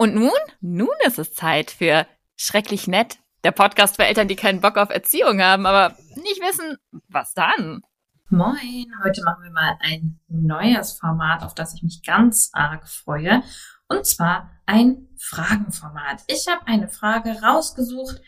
[0.00, 0.30] Und nun?
[0.62, 4.88] Nun ist es Zeit für Schrecklich Nett, der Podcast für Eltern, die keinen Bock auf
[4.88, 6.78] Erziehung haben, aber nicht wissen,
[7.08, 7.82] was dann.
[8.30, 13.42] Moin, heute machen wir mal ein neues Format, auf das ich mich ganz arg freue.
[13.88, 16.22] Und zwar ein Fragenformat.
[16.28, 18.22] Ich habe eine Frage rausgesucht,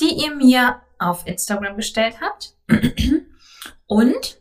[0.00, 2.54] die ihr mir auf Instagram gestellt habt
[3.86, 4.36] und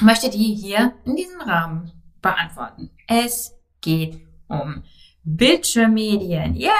[0.00, 1.90] möchte die hier in diesem Rahmen
[2.22, 2.92] beantworten.
[3.08, 4.84] Es geht um
[5.24, 6.54] Bildschirmmedien.
[6.54, 6.70] Yay!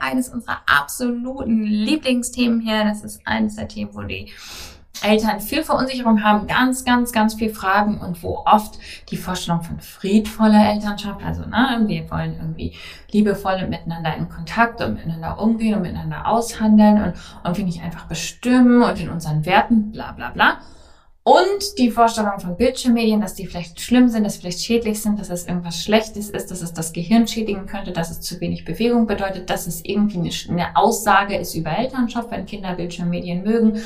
[0.00, 2.84] Eines unserer absoluten Lieblingsthemen hier.
[2.84, 4.32] Das ist eines der Themen, wo die
[5.02, 8.78] Eltern viel Verunsicherung haben, ganz, ganz, ganz viel Fragen und wo oft
[9.10, 12.74] die Vorstellung von friedvoller Elternschaft, also ne, wir wollen irgendwie
[13.10, 17.14] liebevoll miteinander in Kontakt und miteinander umgehen und miteinander aushandeln und
[17.44, 20.58] irgendwie nicht einfach bestimmen und in unseren Werten, bla bla bla.
[21.28, 25.18] Und die Vorstellung von Bildschirmmedien, dass die vielleicht schlimm sind, dass sie vielleicht schädlich sind,
[25.18, 28.64] dass es irgendwas Schlechtes ist, dass es das Gehirn schädigen könnte, dass es zu wenig
[28.64, 33.82] Bewegung bedeutet, dass es irgendwie eine, Aussage ist über Elternschaft, wenn Kinder Bildschirmmedien mögen.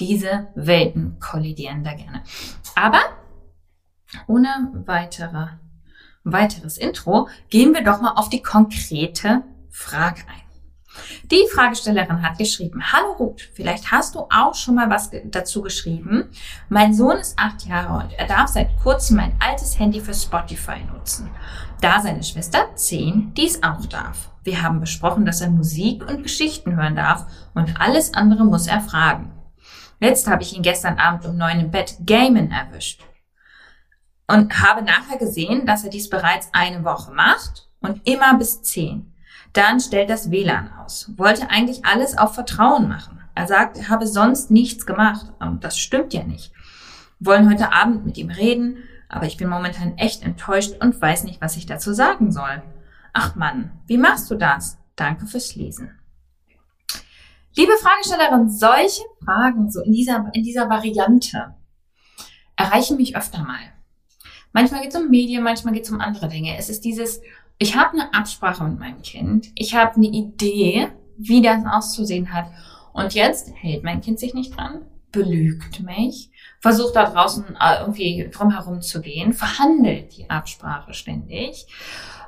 [0.00, 2.24] Diese Welten kollidieren da gerne.
[2.74, 3.02] Aber
[4.26, 4.48] ohne
[4.84, 5.46] weitere,
[6.24, 10.49] weiteres Intro gehen wir doch mal auf die konkrete Frage ein.
[11.24, 16.30] Die Fragestellerin hat geschrieben, Hallo Ruth, vielleicht hast du auch schon mal was dazu geschrieben.
[16.68, 20.78] Mein Sohn ist acht Jahre und er darf seit kurzem mein altes Handy für Spotify
[20.92, 21.30] nutzen,
[21.80, 24.30] da seine Schwester zehn dies auch darf.
[24.42, 28.80] Wir haben besprochen, dass er Musik und Geschichten hören darf und alles andere muss er
[28.80, 29.32] fragen.
[30.00, 33.04] Jetzt habe ich ihn gestern Abend um neun im Bett Gamen erwischt
[34.26, 39.09] und habe nachher gesehen, dass er dies bereits eine Woche macht und immer bis zehn.
[39.52, 41.10] Dann stellt das WLAN aus.
[41.16, 43.20] Wollte eigentlich alles auf Vertrauen machen.
[43.34, 45.32] Er sagt, er habe sonst nichts gemacht.
[45.40, 46.52] Und das stimmt ja nicht.
[47.18, 51.40] Wollen heute Abend mit ihm reden, aber ich bin momentan echt enttäuscht und weiß nicht,
[51.40, 52.62] was ich dazu sagen soll.
[53.12, 54.78] Ach Mann, wie machst du das?
[54.94, 55.98] Danke fürs Lesen.
[57.56, 61.54] Liebe Fragestellerin, solche Fragen so in dieser, in dieser Variante
[62.56, 63.58] erreichen mich öfter mal.
[64.52, 66.56] Manchmal geht es um Medien, manchmal geht es um andere Dinge.
[66.56, 67.20] Es ist dieses,
[67.60, 70.88] ich habe eine Absprache mit meinem Kind, ich habe eine Idee,
[71.18, 72.46] wie das auszusehen hat.
[72.94, 78.30] Und jetzt hält mein Kind sich nicht dran, belügt mich, versucht da draußen äh, irgendwie
[78.32, 81.66] drumherum zu gehen, verhandelt die Absprache ständig.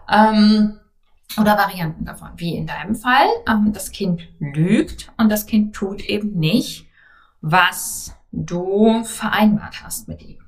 [0.06, 0.78] Ähm,
[1.38, 3.26] oder Varianten davon, wie in deinem Fall.
[3.48, 6.86] Ähm, das Kind lügt und das Kind tut eben nicht,
[7.40, 10.44] was du vereinbart hast mit ihm.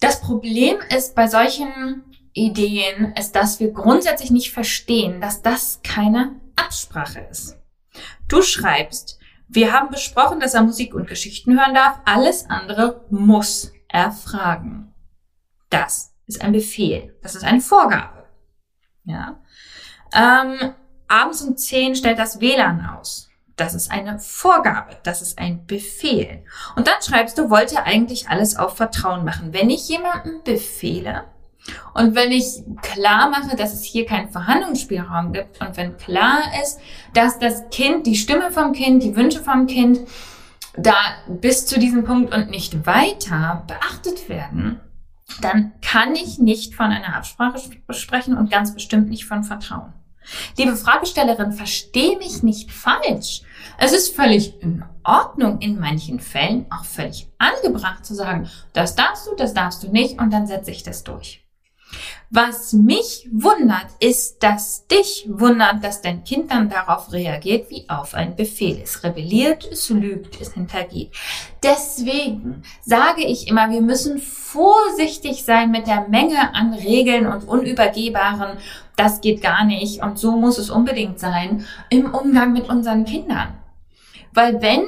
[0.00, 6.40] Das Problem ist bei solchen Ideen ist, dass wir grundsätzlich nicht verstehen, dass das keine
[6.56, 7.58] Absprache ist.
[8.28, 12.00] Du schreibst, wir haben besprochen, dass er Musik und Geschichten hören darf.
[12.06, 14.94] Alles andere muss er fragen.
[15.68, 17.14] Das ist ein Befehl.
[17.22, 18.24] Das ist eine Vorgabe.
[19.04, 19.42] Ja.
[20.14, 20.74] Ähm,
[21.08, 23.28] abends um 10 stellt das WLAN aus.
[23.56, 26.44] Das ist eine Vorgabe, das ist ein Befehl.
[26.74, 29.52] Und dann schreibst du, wollte eigentlich alles auf Vertrauen machen.
[29.52, 31.24] Wenn ich jemandem befehle,
[31.94, 36.80] und wenn ich klar mache, dass es hier keinen Verhandlungsspielraum gibt und wenn klar ist,
[37.14, 40.00] dass das Kind, die Stimme vom Kind, die Wünsche vom Kind
[40.76, 40.94] da
[41.28, 44.80] bis zu diesem Punkt und nicht weiter beachtet werden,
[45.40, 49.92] dann kann ich nicht von einer Absprache sprechen und ganz bestimmt nicht von Vertrauen.
[50.56, 53.42] Liebe Fragestellerin, verstehe mich nicht falsch.
[53.78, 59.26] Es ist völlig in Ordnung, in manchen Fällen auch völlig angebracht zu sagen, das darfst
[59.26, 61.41] du, das darfst du nicht und dann setze ich das durch.
[62.30, 68.14] Was mich wundert, ist, dass dich wundert, dass dein Kind dann darauf reagiert wie auf
[68.14, 68.80] einen Befehl.
[68.82, 71.10] Es rebelliert, es lügt, es hintergeht.
[71.62, 78.58] Deswegen sage ich immer, wir müssen vorsichtig sein mit der Menge an Regeln und unübergehbaren,
[78.96, 83.58] das geht gar nicht und so muss es unbedingt sein, im Umgang mit unseren Kindern.
[84.32, 84.84] Weil wenn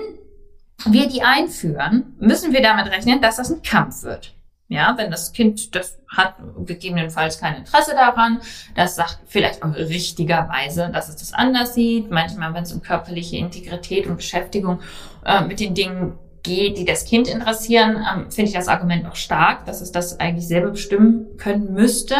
[0.86, 4.34] wir die einführen, müssen wir damit rechnen, dass das ein Kampf wird.
[4.74, 6.34] Ja, wenn das Kind, das hat
[6.66, 8.40] gegebenenfalls kein Interesse daran,
[8.74, 12.10] das sagt vielleicht auch richtigerweise, dass es das anders sieht.
[12.10, 14.80] Manchmal, wenn es um körperliche Integrität und Beschäftigung
[15.24, 19.16] äh, mit den Dingen geht, die das Kind interessieren, ähm, finde ich das Argument auch
[19.16, 22.16] stark, dass es das eigentlich selber bestimmen können müsste.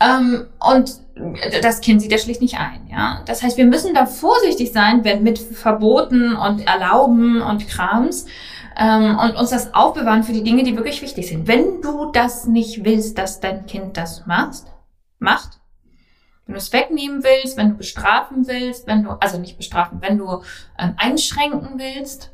[0.00, 1.00] Ähm, und
[1.62, 3.22] das Kind sieht er schlicht nicht ein, ja.
[3.26, 8.26] Das heißt, wir müssen da vorsichtig sein, wenn mit Verboten und Erlauben und Krams,
[8.78, 11.46] ähm, und uns das aufbewahren für die Dinge, die wirklich wichtig sind.
[11.46, 14.72] Wenn du das nicht willst, dass dein Kind das machst,
[15.18, 15.60] macht,
[16.46, 20.18] wenn du es wegnehmen willst, wenn du bestrafen willst, wenn du, also nicht bestrafen, wenn
[20.18, 20.42] du
[20.78, 22.32] ähm, einschränken willst,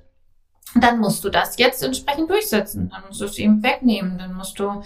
[0.74, 2.90] dann musst du das jetzt entsprechend durchsetzen.
[2.90, 4.18] Dann musst du es ihm wegnehmen.
[4.18, 4.82] Dann musst du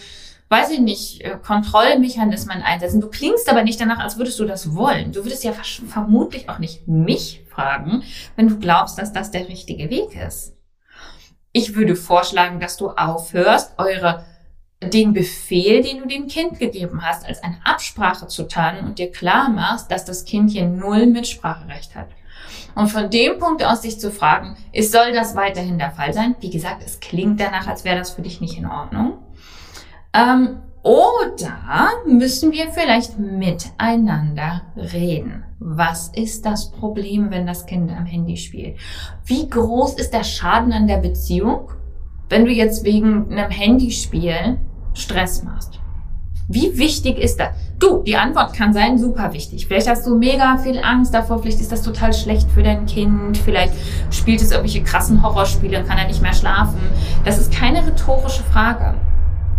[0.52, 3.00] weiß ich nicht, äh, Kontrollmechanismen einsetzen.
[3.00, 5.10] Du klingst aber nicht danach, als würdest du das wollen.
[5.10, 8.02] Du würdest ja vermutlich auch nicht mich fragen,
[8.36, 10.54] wenn du glaubst, dass das der richtige Weg ist.
[11.52, 14.24] Ich würde vorschlagen, dass du aufhörst, eure
[14.82, 19.12] den Befehl, den du dem Kind gegeben hast, als eine Absprache zu tarnen und dir
[19.12, 22.08] klar machst, dass das Kind hier null Mitspracherecht hat.
[22.74, 26.34] Und von dem Punkt aus sich zu fragen, ist, soll das weiterhin der Fall sein?
[26.40, 29.18] Wie gesagt, es klingt danach, als wäre das für dich nicht in Ordnung.
[30.14, 35.44] Ähm, oder müssen wir vielleicht miteinander reden?
[35.60, 38.78] Was ist das Problem, wenn das Kind am Handy spielt?
[39.24, 41.70] Wie groß ist der Schaden an der Beziehung,
[42.28, 44.58] wenn du jetzt wegen einem Handyspiel
[44.92, 45.78] Stress machst?
[46.48, 47.50] Wie wichtig ist das?
[47.78, 49.68] Du, die Antwort kann sein, super wichtig.
[49.68, 53.38] Vielleicht hast du mega viel Angst davor, vielleicht ist das total schlecht für dein Kind,
[53.38, 53.72] vielleicht
[54.10, 56.80] spielt es irgendwelche krassen Horrorspiele und kann er nicht mehr schlafen.
[57.24, 58.94] Das ist keine rhetorische Frage.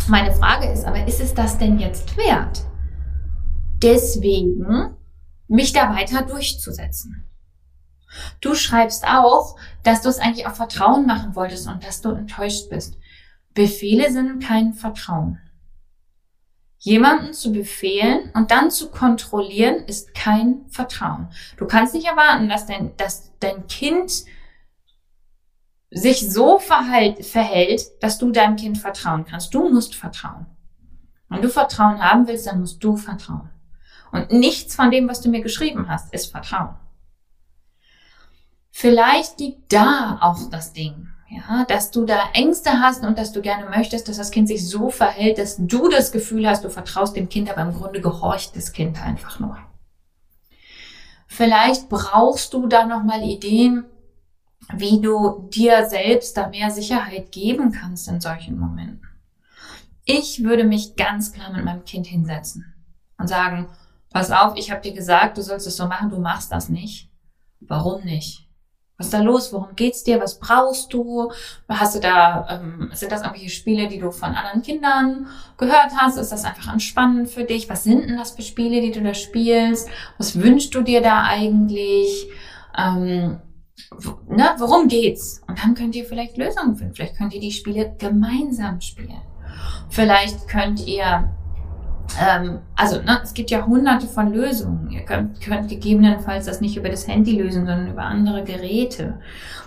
[0.07, 2.65] Meine Frage ist aber, ist es das denn jetzt wert?
[3.81, 4.95] Deswegen
[5.47, 7.23] mich da weiter durchzusetzen.
[8.41, 12.69] Du schreibst auch, dass du es eigentlich auf Vertrauen machen wolltest und dass du enttäuscht
[12.69, 12.97] bist.
[13.53, 15.39] Befehle sind kein Vertrauen.
[16.79, 21.29] Jemanden zu befehlen und dann zu kontrollieren ist kein Vertrauen.
[21.55, 24.25] Du kannst nicht erwarten, dass dein, dass dein Kind
[25.93, 29.53] sich so verhält, verhält, dass du deinem Kind vertrauen kannst.
[29.53, 30.47] Du musst vertrauen.
[31.29, 33.49] Wenn du Vertrauen haben willst, dann musst du vertrauen.
[34.11, 36.75] Und nichts von dem, was du mir geschrieben hast, ist Vertrauen.
[38.71, 43.41] Vielleicht liegt da auch das Ding, ja, dass du da Ängste hast und dass du
[43.41, 47.15] gerne möchtest, dass das Kind sich so verhält, dass du das Gefühl hast, du vertraust
[47.15, 49.57] dem Kind, aber im Grunde gehorcht das Kind einfach nur.
[51.27, 53.85] Vielleicht brauchst du da nochmal Ideen,
[54.71, 59.07] wie du dir selbst da mehr Sicherheit geben kannst in solchen Momenten.
[60.05, 62.73] Ich würde mich ganz klar mit meinem Kind hinsetzen
[63.17, 63.67] und sagen,
[64.11, 67.09] pass auf, ich habe dir gesagt, du sollst es so machen, du machst das nicht.
[67.61, 68.47] Warum nicht?
[68.97, 69.51] Was ist da los?
[69.51, 70.21] Worum geht's dir?
[70.21, 71.31] Was brauchst du?
[71.67, 75.27] Hast du da, ähm, sind das irgendwelche Spiele, die du von anderen Kindern
[75.57, 76.17] gehört hast?
[76.17, 77.69] Ist das einfach entspannend für dich?
[77.69, 79.89] Was sind denn das für Spiele, die du da spielst?
[80.17, 82.29] Was wünschst du dir da eigentlich?
[82.77, 83.39] Ähm,
[84.27, 85.41] ne, worum geht's?
[85.47, 86.93] Und dann könnt ihr vielleicht Lösungen finden.
[86.93, 89.21] Vielleicht könnt ihr die Spiele gemeinsam spielen.
[89.89, 91.29] Vielleicht könnt ihr
[92.19, 94.91] ähm, also ne, es gibt ja hunderte von Lösungen.
[94.91, 99.19] Ihr könnt, könnt gegebenenfalls das nicht über das Handy lösen, sondern über andere Geräte.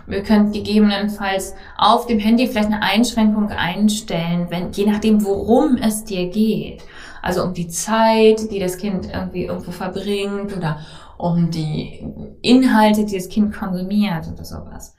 [0.08, 6.04] Ihr könnt gegebenenfalls auf dem Handy vielleicht eine Einschränkung einstellen, wenn, je nachdem, worum es
[6.04, 6.84] dir geht.
[7.22, 10.78] Also um die Zeit, die das Kind irgendwie irgendwo verbringt oder
[11.18, 12.06] um die
[12.42, 14.94] Inhalte, die das Kind konsumiert oder sowas.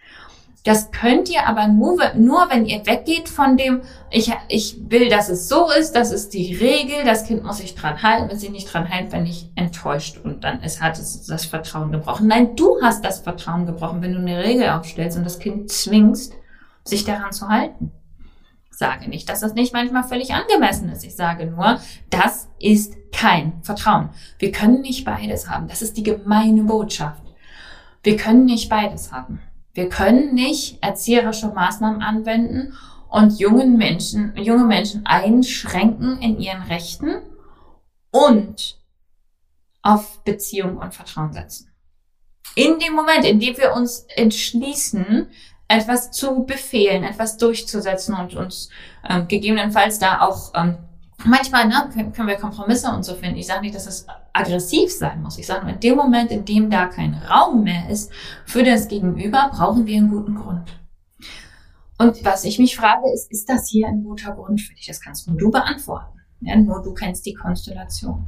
[0.68, 5.30] Das könnt ihr aber nur, nur wenn ihr weggeht von dem, ich, ich will, dass
[5.30, 8.50] es so ist, das ist die Regel, das Kind muss sich dran halten, wenn sie
[8.50, 12.28] nicht dran hält, wenn ich enttäuscht und dann ist, hat es das Vertrauen gebrochen.
[12.28, 16.34] Nein, du hast das Vertrauen gebrochen, wenn du eine Regel aufstellst und das Kind zwingst,
[16.84, 17.94] sich daran zu halten.
[18.78, 21.04] Sage nicht, dass das nicht manchmal völlig angemessen ist.
[21.04, 21.82] Ich sage nur,
[22.12, 24.10] das ist kein Vertrauen.
[24.38, 25.68] Wir können nicht beides haben.
[25.68, 27.24] Das ist die gemeine Botschaft.
[28.04, 29.42] Wir können nicht beides haben.
[29.74, 32.74] Wir können nicht erzieherische Maßnahmen anwenden
[33.10, 37.16] und jungen Menschen, junge Menschen einschränken in ihren Rechten
[38.12, 38.80] und
[39.82, 41.72] auf Beziehung und Vertrauen setzen.
[42.54, 45.32] In dem Moment, in dem wir uns entschließen,
[45.68, 48.70] etwas zu befehlen, etwas durchzusetzen und uns
[49.08, 50.78] ähm, gegebenenfalls da auch ähm,
[51.26, 53.38] manchmal ne, können, wir Kompromisse und so finden.
[53.38, 55.38] Ich sage nicht, dass es aggressiv sein muss.
[55.38, 58.12] Ich sage nur, in dem Moment, in dem da kein Raum mehr ist
[58.46, 60.80] für das Gegenüber, brauchen wir einen guten Grund.
[61.98, 64.86] Und was ich mich frage, ist, ist das hier ein guter Grund für dich?
[64.86, 66.20] Das kannst nur du beantworten.
[66.42, 68.28] Ja, nur du kennst die Konstellation.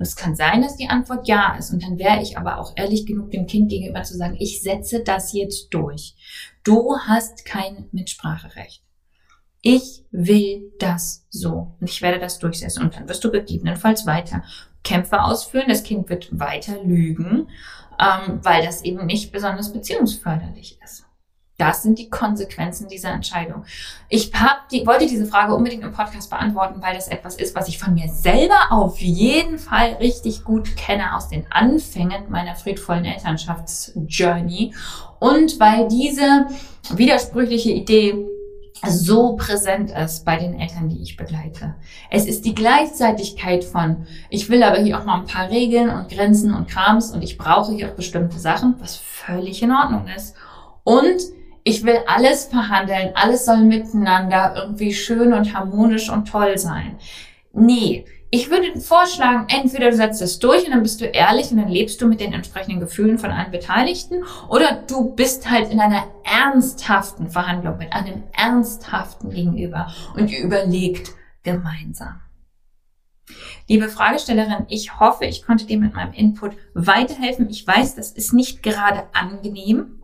[0.00, 1.72] Und es kann sein, dass die Antwort ja ist.
[1.72, 5.02] Und dann wäre ich aber auch ehrlich genug, dem Kind gegenüber zu sagen, ich setze
[5.02, 6.14] das jetzt durch.
[6.62, 8.82] Du hast kein Mitspracherecht
[9.62, 12.82] ich will das so und ich werde das durchsetzen.
[12.82, 14.42] Und dann wirst du gegebenenfalls weiter
[14.82, 15.68] Kämpfe ausführen.
[15.68, 17.48] Das Kind wird weiter lügen,
[17.98, 21.04] ähm, weil das eben nicht besonders beziehungsförderlich ist.
[21.58, 23.66] Das sind die Konsequenzen dieser Entscheidung.
[24.08, 27.68] Ich hab die, wollte diese Frage unbedingt im Podcast beantworten, weil das etwas ist, was
[27.68, 33.04] ich von mir selber auf jeden Fall richtig gut kenne aus den Anfängen meiner friedvollen
[33.04, 34.72] Elternschaftsjourney
[35.20, 36.46] und weil diese
[36.92, 38.14] widersprüchliche Idee
[38.88, 41.74] so präsent ist bei den Eltern, die ich begleite.
[42.10, 46.08] Es ist die Gleichzeitigkeit von, ich will aber hier auch mal ein paar Regeln und
[46.08, 50.34] Grenzen und Krams und ich brauche hier auch bestimmte Sachen, was völlig in Ordnung ist.
[50.82, 51.20] Und
[51.62, 56.96] ich will alles verhandeln, alles soll miteinander irgendwie schön und harmonisch und toll sein.
[57.52, 61.56] Nee, ich würde vorschlagen, entweder du setzt es durch und dann bist du ehrlich und
[61.56, 65.80] dann lebst du mit den entsprechenden Gefühlen von allen Beteiligten oder du bist halt in
[65.80, 71.10] einer ernsthaften Verhandlung mit einem ernsthaften Gegenüber und überlegt
[71.42, 72.20] gemeinsam.
[73.68, 77.48] Liebe Fragestellerin, ich hoffe, ich konnte dir mit meinem Input weiterhelfen.
[77.48, 79.99] Ich weiß, das ist nicht gerade angenehm.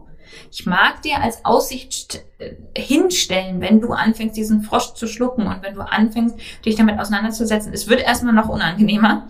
[0.50, 5.62] Ich mag dir als Aussicht äh, hinstellen, wenn du anfängst, diesen Frosch zu schlucken und
[5.62, 7.72] wenn du anfängst, dich damit auseinanderzusetzen.
[7.72, 9.28] Es wird erstmal noch unangenehmer,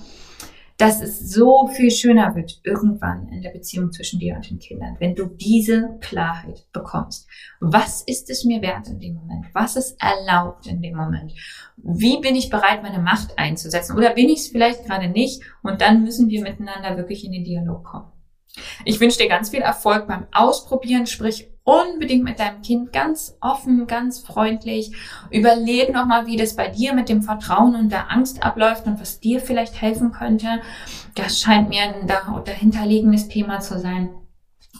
[0.78, 4.96] dass es so viel schöner wird irgendwann in der Beziehung zwischen dir und den Kindern,
[4.98, 7.26] wenn du diese Klarheit bekommst.
[7.60, 9.46] Was ist es mir wert in dem Moment?
[9.54, 11.32] Was ist erlaubt in dem Moment?
[11.78, 13.96] Wie bin ich bereit, meine Macht einzusetzen?
[13.96, 15.42] Oder bin ich es vielleicht gerade nicht?
[15.62, 18.12] Und dann müssen wir miteinander wirklich in den Dialog kommen.
[18.84, 23.86] Ich wünsche dir ganz viel Erfolg beim Ausprobieren, sprich unbedingt mit deinem Kind ganz offen,
[23.86, 24.92] ganz freundlich.
[25.30, 29.18] Überlebe nochmal, wie das bei dir mit dem Vertrauen und der Angst abläuft und was
[29.18, 30.60] dir vielleicht helfen könnte.
[31.16, 34.10] Das scheint mir ein dahinterliegendes Thema zu sein.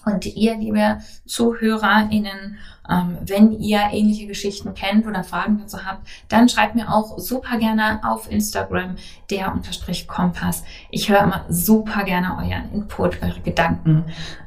[0.07, 2.59] Und ihr, liebe ZuhörerInnen,
[2.89, 7.59] ähm, wenn ihr ähnliche Geschichten kennt oder Fragen dazu habt, dann schreibt mir auch super
[7.59, 8.95] gerne auf Instagram
[9.31, 10.63] der unterstrich Kompass.
[10.91, 14.05] Ich höre immer super gerne euren Input, eure Gedanken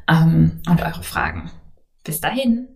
[0.07, 1.51] ähm, und eure Fragen.
[2.05, 2.69] Bis dahin.